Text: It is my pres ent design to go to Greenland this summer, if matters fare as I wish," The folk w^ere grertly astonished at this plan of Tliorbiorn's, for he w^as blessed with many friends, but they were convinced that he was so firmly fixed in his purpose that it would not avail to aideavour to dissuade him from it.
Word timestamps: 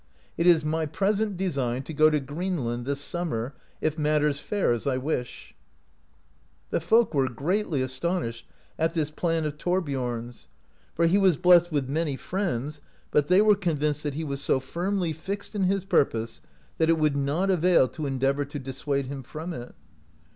It 0.35 0.47
is 0.47 0.65
my 0.65 0.87
pres 0.87 1.21
ent 1.21 1.37
design 1.37 1.83
to 1.83 1.93
go 1.93 2.09
to 2.09 2.19
Greenland 2.19 2.87
this 2.87 2.99
summer, 2.99 3.53
if 3.81 3.99
matters 3.99 4.39
fare 4.39 4.73
as 4.73 4.87
I 4.87 4.97
wish," 4.97 5.53
The 6.71 6.79
folk 6.79 7.11
w^ere 7.11 7.27
grertly 7.35 7.83
astonished 7.83 8.47
at 8.79 8.95
this 8.95 9.11
plan 9.11 9.45
of 9.45 9.59
Tliorbiorn's, 9.59 10.47
for 10.95 11.05
he 11.05 11.17
w^as 11.17 11.39
blessed 11.39 11.71
with 11.71 11.87
many 11.87 12.15
friends, 12.15 12.81
but 13.11 13.27
they 13.27 13.41
were 13.43 13.53
convinced 13.55 14.01
that 14.01 14.15
he 14.15 14.23
was 14.23 14.41
so 14.41 14.59
firmly 14.59 15.13
fixed 15.13 15.53
in 15.53 15.65
his 15.65 15.85
purpose 15.85 16.41
that 16.79 16.89
it 16.89 16.97
would 16.97 17.15
not 17.15 17.51
avail 17.51 17.87
to 17.89 18.01
aideavour 18.07 18.49
to 18.49 18.57
dissuade 18.57 19.05
him 19.05 19.21
from 19.21 19.53
it. 19.53 19.75